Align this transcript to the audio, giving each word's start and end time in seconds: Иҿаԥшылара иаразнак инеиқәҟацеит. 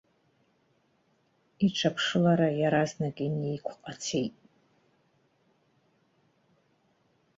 Иҿаԥшылара 1.65 2.49
иаразнак 2.61 3.17
инеиқәҟацеит. 3.25 4.35